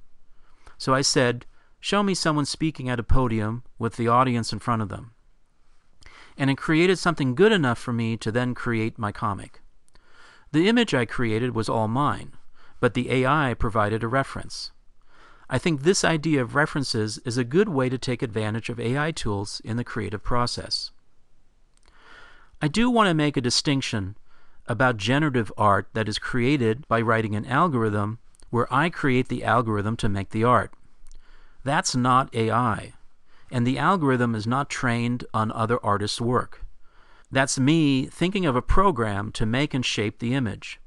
So 0.80 0.96
I 0.96 1.02
said, 1.02 1.46
Show 1.84 2.04
me 2.04 2.14
someone 2.14 2.46
speaking 2.46 2.90
at 2.90 3.00
a 3.00 3.04
podium 3.04 3.64
with 3.80 3.98
the 3.98 4.08
audience 4.08 4.54
in 4.54 4.60
front 4.60 4.84
of 4.84 4.90
them. 4.90 5.14
And 6.38 6.52
it 6.52 6.58
created 6.58 7.00
something 7.00 7.34
good 7.34 7.52
enough 7.52 7.80
for 7.80 7.92
me 7.92 8.18
to 8.18 8.32
then 8.32 8.54
create 8.54 9.00
my 9.00 9.12
comic. 9.12 9.62
The 10.52 10.70
image 10.70 10.94
I 10.94 11.06
created 11.06 11.56
was 11.56 11.68
all 11.68 11.88
mine, 11.88 12.34
but 12.80 12.94
the 12.94 13.10
AI 13.10 13.56
provided 13.56 14.04
a 14.04 14.08
reference. 14.08 14.72
I 15.50 15.58
think 15.58 15.82
this 15.82 16.06
idea 16.06 16.44
of 16.44 16.54
references 16.54 17.18
is 17.26 17.38
a 17.38 17.44
good 17.44 17.68
way 17.68 17.90
to 17.90 17.98
take 17.98 18.22
advantage 18.22 18.70
of 18.70 18.80
AI 18.80 19.12
tools 19.12 19.60
in 19.66 19.78
the 19.78 19.84
creative 19.84 20.24
process. 20.24 20.92
I 22.62 22.68
do 22.68 22.92
want 22.92 23.08
to 23.08 23.16
make 23.16 23.38
a 23.38 23.42
distinction 23.42 24.18
about 24.68 24.98
generative 24.98 25.52
art 25.58 25.88
that 25.94 26.08
is 26.08 26.20
created 26.20 26.88
by 26.88 27.02
writing 27.02 27.36
an 27.36 27.48
algorithm 27.48 28.20
where 28.52 28.72
I 28.72 28.92
create 28.92 29.30
the 29.30 29.44
algorithm 29.44 29.98
to 29.98 30.08
make 30.08 30.30
the 30.30 30.44
art. 30.44 30.72
That's 31.64 31.96
not 31.96 32.34
AI, 32.34 32.94
and 33.52 33.66
the 33.68 33.78
algorithm 33.78 34.34
is 34.34 34.48
not 34.48 34.70
trained 34.70 35.26
on 35.34 35.52
other 35.52 35.84
artists' 35.86 36.22
work. 36.22 36.66
That's 37.32 37.60
me 37.60 38.08
thinking 38.08 38.46
of 38.46 38.56
a 38.56 38.62
program 38.62 39.32
to 39.34 39.46
make 39.46 39.74
and 39.74 39.86
shape 39.86 40.20
the 40.20 40.34
image. 40.34 40.80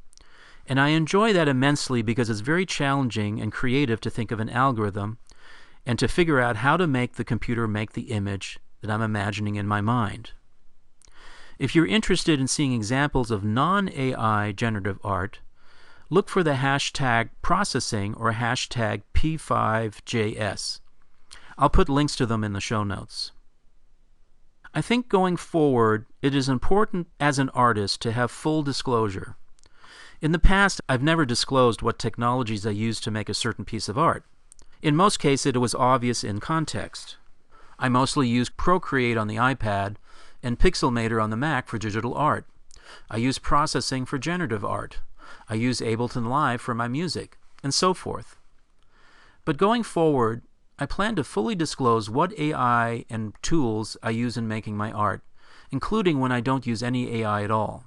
And 0.66 0.80
I 0.80 0.88
enjoy 0.88 1.32
that 1.32 1.48
immensely 1.48 2.02
because 2.02 2.28
it's 2.28 2.40
very 2.40 2.66
challenging 2.66 3.40
and 3.40 3.52
creative 3.52 4.00
to 4.02 4.10
think 4.10 4.30
of 4.30 4.40
an 4.40 4.50
algorithm 4.50 5.18
and 5.86 5.98
to 5.98 6.08
figure 6.08 6.40
out 6.40 6.56
how 6.56 6.76
to 6.76 6.86
make 6.86 7.14
the 7.14 7.24
computer 7.24 7.68
make 7.68 7.92
the 7.92 8.10
image 8.10 8.58
that 8.80 8.90
I'm 8.90 9.02
imagining 9.02 9.56
in 9.56 9.66
my 9.66 9.80
mind. 9.80 10.32
If 11.58 11.74
you're 11.74 11.86
interested 11.86 12.40
in 12.40 12.48
seeing 12.48 12.72
examples 12.72 13.30
of 13.30 13.44
non 13.44 13.88
AI 13.90 14.52
generative 14.52 14.98
art, 15.04 15.40
look 16.14 16.28
for 16.28 16.44
the 16.44 16.52
hashtag 16.52 17.28
processing 17.42 18.14
or 18.14 18.32
hashtag 18.32 19.02
P5JS. 19.14 20.78
I'll 21.58 21.68
put 21.68 21.88
links 21.88 22.14
to 22.14 22.24
them 22.24 22.44
in 22.44 22.52
the 22.52 22.60
show 22.60 22.84
notes. 22.84 23.32
I 24.72 24.80
think 24.80 25.08
going 25.08 25.36
forward, 25.36 26.06
it 26.22 26.32
is 26.32 26.48
important 26.48 27.08
as 27.18 27.40
an 27.40 27.48
artist 27.50 28.00
to 28.02 28.12
have 28.12 28.30
full 28.30 28.62
disclosure. 28.62 29.34
In 30.20 30.30
the 30.30 30.38
past, 30.38 30.80
I've 30.88 31.02
never 31.02 31.26
disclosed 31.26 31.82
what 31.82 31.98
technologies 31.98 32.64
I 32.64 32.70
used 32.70 33.02
to 33.04 33.10
make 33.10 33.28
a 33.28 33.34
certain 33.34 33.64
piece 33.64 33.88
of 33.88 33.98
art. 33.98 34.24
In 34.82 34.94
most 34.94 35.18
cases, 35.18 35.46
it 35.46 35.60
was 35.60 35.74
obvious 35.74 36.22
in 36.22 36.38
context. 36.38 37.16
I 37.76 37.88
mostly 37.88 38.28
use 38.28 38.50
Procreate 38.50 39.16
on 39.16 39.26
the 39.26 39.36
iPad 39.36 39.96
and 40.44 40.60
Pixelmator 40.60 41.20
on 41.20 41.30
the 41.30 41.36
Mac 41.36 41.66
for 41.66 41.76
digital 41.76 42.14
art. 42.14 42.46
I 43.10 43.16
use 43.16 43.38
processing 43.40 44.06
for 44.06 44.16
generative 44.16 44.64
art. 44.64 44.98
I 45.48 45.54
use 45.54 45.80
Ableton 45.80 46.28
Live 46.28 46.60
for 46.60 46.74
my 46.74 46.88
music, 46.88 47.38
and 47.62 47.72
so 47.72 47.94
forth. 47.94 48.36
But 49.44 49.56
going 49.56 49.82
forward, 49.82 50.42
I 50.78 50.86
plan 50.86 51.14
to 51.16 51.24
fully 51.24 51.54
disclose 51.54 52.10
what 52.10 52.38
AI 52.38 53.04
and 53.08 53.34
tools 53.42 53.96
I 54.02 54.10
use 54.10 54.36
in 54.36 54.48
making 54.48 54.76
my 54.76 54.90
art, 54.90 55.22
including 55.70 56.18
when 56.18 56.32
I 56.32 56.40
don't 56.40 56.66
use 56.66 56.82
any 56.82 57.20
AI 57.20 57.44
at 57.44 57.50
all. 57.50 57.84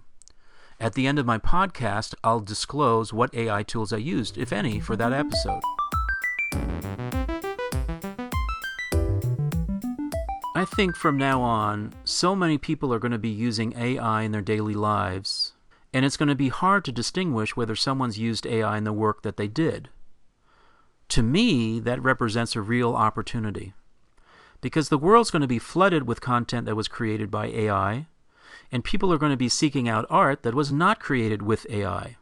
At 0.79 0.93
the 0.93 1.07
end 1.07 1.17
of 1.17 1.25
my 1.25 1.39
podcast, 1.39 2.13
I'll 2.23 2.39
disclose 2.39 3.11
what 3.11 3.33
AI 3.33 3.63
tools 3.63 3.91
I 3.91 3.97
used, 3.97 4.37
if 4.37 4.53
any, 4.53 4.79
for 4.79 4.95
that 4.95 5.11
episode. 5.11 5.61
I 10.55 10.65
think 10.65 10.95
from 10.95 11.17
now 11.17 11.41
on, 11.41 11.93
so 12.03 12.35
many 12.35 12.57
people 12.57 12.93
are 12.93 12.99
going 12.99 13.11
to 13.11 13.17
be 13.17 13.29
using 13.29 13.77
AI 13.77 14.21
in 14.21 14.31
their 14.31 14.41
daily 14.41 14.75
lives, 14.75 15.53
and 15.97 16.05
it's 16.05 16.15
going 16.15 16.29
to 16.29 16.35
be 16.35 16.49
hard 16.49 16.85
to 16.85 16.91
distinguish 16.91 17.55
whether 17.55 17.75
someone's 17.75 18.19
used 18.19 18.45
AI 18.45 18.77
in 18.77 18.83
the 18.83 18.93
work 18.93 19.23
that 19.23 19.35
they 19.35 19.47
did. 19.47 19.89
To 21.09 21.23
me, 21.23 21.79
that 21.79 21.99
represents 22.03 22.55
a 22.55 22.61
real 22.61 22.93
opportunity. 22.93 23.73
Because 24.61 24.89
the 24.89 24.99
world's 24.99 25.31
going 25.31 25.41
to 25.41 25.47
be 25.47 25.57
flooded 25.57 26.05
with 26.05 26.21
content 26.21 26.67
that 26.67 26.75
was 26.75 26.87
created 26.87 27.31
by 27.31 27.47
AI, 27.47 28.05
and 28.71 28.83
people 28.83 29.11
are 29.11 29.17
going 29.17 29.31
to 29.31 29.35
be 29.35 29.49
seeking 29.49 29.89
out 29.89 30.05
art 30.07 30.43
that 30.43 30.53
was 30.53 30.71
not 30.71 30.99
created 30.99 31.41
with 31.41 31.65
AI. 31.67 32.17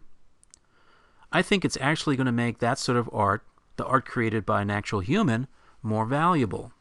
I 1.33 1.41
think 1.41 1.65
it's 1.65 1.77
actually 1.81 2.15
going 2.15 2.27
to 2.27 2.31
make 2.31 2.59
that 2.59 2.79
sort 2.79 2.97
of 2.97 3.09
art, 3.11 3.43
the 3.75 3.85
art 3.85 4.05
created 4.05 4.45
by 4.45 4.61
an 4.61 4.71
actual 4.71 5.01
human, 5.01 5.47
more 5.83 6.05
valuable. 6.05 6.71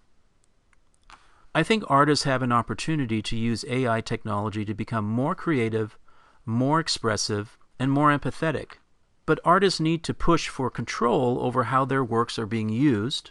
I 1.56 1.64
think 1.64 1.82
artists 1.88 2.24
have 2.24 2.42
an 2.42 2.52
opportunity 2.52 3.20
to 3.20 3.36
use 3.36 3.64
AI 3.68 4.00
technology 4.00 4.64
to 4.64 4.74
become 4.74 5.04
more 5.04 5.34
creative, 5.34 5.98
more 6.44 6.80
expressive, 6.80 7.58
and 7.78 7.90
more 7.90 8.16
empathetic. 8.16 8.78
But 9.26 9.40
artists 9.44 9.80
need 9.80 10.02
to 10.04 10.14
push 10.14 10.48
for 10.48 10.70
control 10.70 11.38
over 11.40 11.64
how 11.64 11.84
their 11.84 12.04
works 12.04 12.38
are 12.38 12.46
being 12.46 12.68
used, 12.68 13.30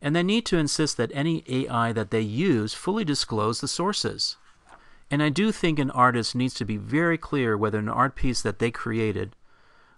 and 0.00 0.14
they 0.14 0.22
need 0.22 0.44
to 0.46 0.58
insist 0.58 0.96
that 0.96 1.12
any 1.14 1.44
AI 1.48 1.92
that 1.92 2.10
they 2.10 2.20
use 2.20 2.74
fully 2.74 3.04
disclose 3.04 3.60
the 3.60 3.68
sources. 3.68 4.36
And 5.10 5.22
I 5.22 5.28
do 5.28 5.52
think 5.52 5.78
an 5.78 5.90
artist 5.90 6.34
needs 6.34 6.54
to 6.54 6.64
be 6.64 6.76
very 6.76 7.18
clear 7.18 7.56
whether 7.56 7.78
an 7.78 7.88
art 7.88 8.16
piece 8.16 8.42
that 8.42 8.58
they 8.58 8.70
created 8.70 9.36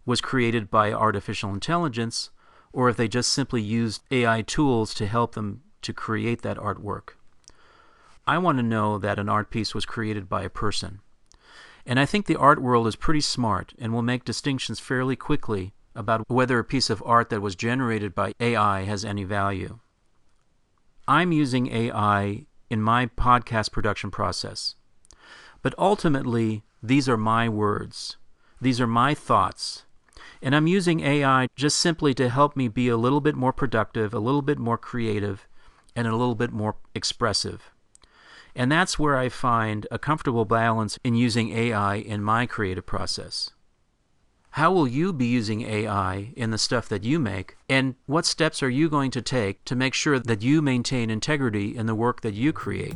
was 0.05 0.21
created 0.21 0.71
by 0.71 0.93
artificial 0.93 1.51
intelligence 1.51 2.31
or 2.73 2.89
if 2.89 2.97
they 2.97 3.09
just 3.09 3.33
simply 3.33 3.63
used 3.63 4.03
AI 4.11 4.43
tools 4.43 4.93
to 4.95 5.07
help 5.07 5.35
them 5.35 5.63
to 5.83 5.93
create 5.93 6.43
that 6.43 6.59
artwork. 6.59 7.11
I 8.27 8.39
want 8.39 8.59
to 8.59 8.63
know 8.63 8.99
that 8.99 9.19
an 9.19 9.29
art 9.29 9.51
piece 9.51 9.75
was 9.75 9.87
created 9.87 10.29
by 10.29 10.43
a 10.43 10.51
person. 10.51 11.01
And 11.87 12.01
I 12.01 12.07
think 12.07 12.27
the 12.27 12.37
art 12.37 12.63
world 12.63 12.87
is 12.87 12.97
pretty 12.97 13.21
smart 13.21 13.75
and 13.79 13.93
will 13.93 14.03
make 14.03 14.25
distinctions 14.25 14.81
fairly 14.81 15.17
quickly 15.17 15.75
about 15.95 16.29
whether 16.29 16.59
a 16.59 16.65
piece 16.65 16.91
of 16.91 17.03
art 17.05 17.29
that 17.31 17.43
was 17.43 17.55
generated 17.55 18.15
by 18.15 18.33
AI 18.41 18.83
has 18.83 19.05
any 19.05 19.25
value. 19.25 19.79
I'm 21.07 21.33
using 21.33 21.71
AI 21.71 22.47
in 22.71 22.81
my 22.83 23.07
podcast 23.07 23.71
production 23.71 24.11
process. 24.11 24.75
But 25.63 25.75
ultimately, 25.79 26.65
these 26.83 27.09
are 27.09 27.17
my 27.17 27.49
words. 27.49 28.17
These 28.61 28.81
are 28.81 28.87
my 28.87 29.15
thoughts. 29.15 29.85
And 30.41 30.55
I'm 30.55 30.67
using 30.67 31.01
AI 31.01 31.49
just 31.55 31.79
simply 31.79 32.15
to 32.15 32.31
help 32.31 32.57
me 32.57 32.69
be 32.69 32.89
a 32.89 32.97
little 32.97 33.21
bit 33.21 33.35
more 33.35 33.53
productive, 33.53 34.15
a 34.15 34.19
little 34.19 34.43
bit 34.43 34.59
more 34.59 34.79
creative, 34.79 35.47
and 35.95 36.07
a 36.07 36.17
little 36.17 36.35
bit 36.35 36.53
more 36.53 36.77
expressive. 36.95 37.74
And 38.57 38.71
that's 38.71 38.99
where 38.99 39.17
I 39.17 39.29
find 39.29 39.87
a 39.91 39.99
comfortable 39.99 40.45
balance 40.45 40.99
in 41.03 41.15
using 41.15 41.51
AI 41.51 41.97
in 41.97 42.23
my 42.23 42.47
creative 42.47 42.87
process. 42.87 43.51
How 44.51 44.71
will 44.71 44.87
you 44.87 45.13
be 45.13 45.27
using 45.27 45.63
AI 45.63 46.33
in 46.37 46.53
the 46.53 46.59
stuff 46.59 46.89
that 46.89 47.03
you 47.03 47.19
make? 47.19 47.57
And 47.69 47.97
what 48.07 48.25
steps 48.25 48.63
are 48.63 48.71
you 48.71 48.89
going 48.89 49.11
to 49.11 49.21
take 49.21 49.65
to 49.65 49.75
make 49.75 49.95
sure 49.95 50.21
that 50.21 50.43
you 50.43 50.63
maintain 50.63 51.11
integrity 51.11 51.77
in 51.77 51.87
the 51.87 51.95
work 51.97 52.21
that 52.21 52.35
you 52.35 52.53
create? 52.53 52.95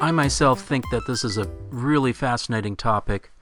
I 0.00 0.12
myself 0.12 0.60
think 0.60 0.84
that 0.92 1.08
this 1.08 1.24
is 1.24 1.36
a 1.36 1.50
really 1.70 2.12
fascinating 2.12 2.76
topic 2.76 3.32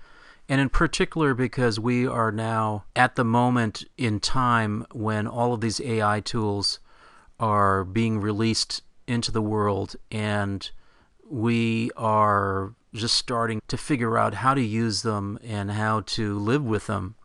and 0.49 0.61
in 0.61 0.69
particular 0.69 1.35
because 1.35 1.81
we 1.81 2.07
are 2.07 2.31
now 2.31 2.85
at 2.95 3.17
the 3.17 3.25
moment 3.25 3.85
in 3.97 4.21
time 4.21 4.87
when 4.93 5.27
all 5.27 5.55
of 5.55 5.61
these 5.61 5.81
AI 5.81 6.21
tools 6.21 6.81
are 7.41 7.85
being 7.85 8.21
released 8.21 8.83
into 9.07 9.33
the 9.33 9.43
world 9.43 9.97
and 10.11 10.71
we 11.29 11.91
are 11.97 12.75
just 12.93 13.17
starting 13.17 13.61
to 13.69 13.77
figure 13.77 14.17
out 14.17 14.35
how 14.35 14.55
to 14.55 14.63
use 14.63 15.03
them 15.03 15.39
and 15.43 15.73
how 15.73 16.01
to 16.01 16.39
live 16.39 16.65
with 16.65 16.87
them. 16.87 17.17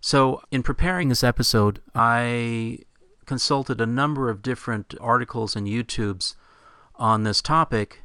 So, 0.00 0.42
in 0.50 0.62
preparing 0.62 1.08
this 1.08 1.22
episode, 1.22 1.80
I 1.94 2.78
consulted 3.26 3.80
a 3.80 3.86
number 3.86 4.30
of 4.30 4.42
different 4.42 4.94
articles 5.00 5.54
and 5.54 5.66
YouTubes 5.66 6.34
on 6.96 7.22
this 7.22 7.40
topic 7.40 8.01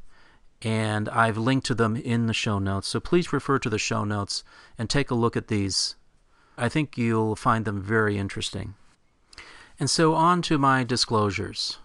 and 0.61 1.07
I've 1.09 1.37
linked 1.37 1.65
to 1.67 1.75
them 1.75 1.95
in 1.95 2.27
the 2.27 2.33
show 2.33 2.59
notes. 2.59 2.87
So 2.87 2.99
please 2.99 3.33
refer 3.33 3.59
to 3.59 3.69
the 3.69 3.77
show 3.77 4.03
notes 4.03 4.43
and 4.77 4.89
take 4.89 5.11
a 5.11 5.15
look 5.15 5.37
at 5.37 5.47
these. 5.47 5.95
I 6.57 6.69
think 6.69 6.97
you'll 6.97 7.35
find 7.35 7.65
them 7.65 7.81
very 7.81 8.17
interesting. 8.17 8.75
And 9.79 9.89
so 9.89 10.15
on 10.15 10.41
to 10.43 10.57
my 10.57 10.83
disclosures. 10.83 11.77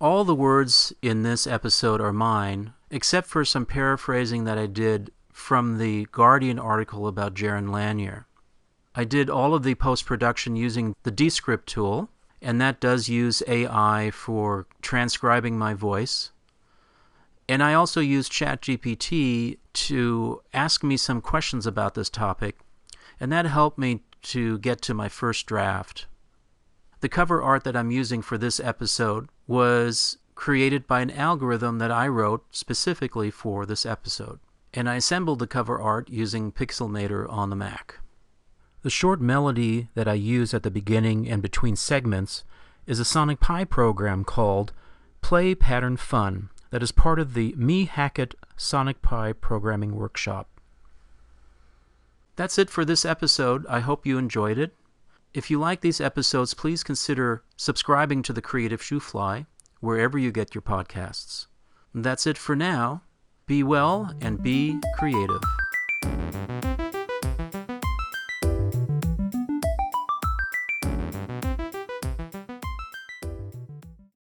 All 0.00 0.24
the 0.24 0.34
words 0.34 0.92
in 1.00 1.22
this 1.22 1.46
episode 1.46 2.00
are 2.00 2.12
mine, 2.12 2.74
except 2.90 3.26
for 3.26 3.44
some 3.44 3.66
paraphrasing 3.66 4.44
that 4.44 4.58
I 4.58 4.66
did 4.66 5.10
from 5.32 5.78
the 5.78 6.06
Guardian 6.12 6.58
article 6.58 7.06
about 7.06 7.34
Jaron 7.34 7.70
Lanier. 7.70 8.26
I 8.94 9.04
did 9.04 9.30
all 9.30 9.54
of 9.54 9.62
the 9.62 9.74
post 9.76 10.04
production 10.04 10.56
using 10.56 10.94
the 11.04 11.10
Descript 11.10 11.68
tool, 11.68 12.10
and 12.42 12.60
that 12.60 12.80
does 12.80 13.08
use 13.08 13.42
AI 13.48 14.10
for 14.10 14.66
transcribing 14.82 15.58
my 15.58 15.74
voice 15.74 16.30
and 17.48 17.62
I 17.62 17.74
also 17.74 18.00
used 18.00 18.30
ChatGPT 18.30 19.58
to 19.72 20.42
ask 20.52 20.84
me 20.84 20.96
some 20.96 21.20
questions 21.22 21.66
about 21.66 21.94
this 21.94 22.10
topic, 22.10 22.58
and 23.18 23.32
that 23.32 23.46
helped 23.46 23.78
me 23.78 24.02
to 24.22 24.58
get 24.58 24.82
to 24.82 24.94
my 24.94 25.08
first 25.08 25.46
draft. 25.46 26.06
The 27.00 27.08
cover 27.08 27.40
art 27.40 27.64
that 27.64 27.76
I'm 27.76 27.90
using 27.90 28.20
for 28.20 28.36
this 28.36 28.60
episode 28.60 29.28
was 29.46 30.18
created 30.34 30.86
by 30.86 31.00
an 31.00 31.10
algorithm 31.10 31.78
that 31.78 31.90
I 31.90 32.06
wrote 32.06 32.44
specifically 32.50 33.30
for 33.30 33.64
this 33.64 33.86
episode, 33.86 34.40
and 34.74 34.88
I 34.88 34.96
assembled 34.96 35.38
the 35.38 35.46
cover 35.46 35.80
art 35.80 36.10
using 36.10 36.52
Pixelmator 36.52 37.30
on 37.32 37.50
the 37.50 37.56
Mac. 37.56 37.98
The 38.82 38.90
short 38.90 39.20
melody 39.20 39.88
that 39.94 40.06
I 40.06 40.14
use 40.14 40.52
at 40.52 40.62
the 40.62 40.70
beginning 40.70 41.28
and 41.28 41.42
between 41.42 41.76
segments 41.76 42.44
is 42.86 43.00
a 43.00 43.04
Sonic 43.04 43.40
Pi 43.40 43.64
program 43.64 44.24
called 44.24 44.72
Play 45.22 45.54
Pattern 45.54 45.96
Fun 45.96 46.50
that 46.70 46.82
is 46.82 46.92
part 46.92 47.18
of 47.18 47.34
the 47.34 47.52
Mehackit 47.52 48.34
Sonic 48.56 49.02
Pi 49.02 49.32
programming 49.32 49.94
workshop. 49.94 50.48
That's 52.36 52.58
it 52.58 52.70
for 52.70 52.84
this 52.84 53.04
episode. 53.04 53.66
I 53.68 53.80
hope 53.80 54.06
you 54.06 54.18
enjoyed 54.18 54.58
it. 54.58 54.74
If 55.34 55.50
you 55.50 55.58
like 55.58 55.80
these 55.80 56.00
episodes, 56.00 56.54
please 56.54 56.82
consider 56.82 57.42
subscribing 57.56 58.22
to 58.22 58.32
the 58.32 58.42
Creative 58.42 58.80
Shoofly 58.80 59.46
wherever 59.80 60.18
you 60.18 60.32
get 60.32 60.54
your 60.54 60.62
podcasts. 60.62 61.46
That's 61.94 62.26
it 62.26 62.38
for 62.38 62.54
now. 62.54 63.02
Be 63.46 63.62
well 63.62 64.14
and 64.20 64.42
be 64.42 64.78
creative. 64.98 65.42